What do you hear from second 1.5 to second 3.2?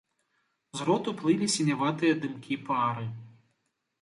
сіняватыя дымкі пары.